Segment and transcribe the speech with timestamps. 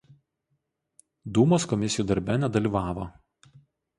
[1.35, 3.07] Dūmos komisijų darbe nedalyvavo.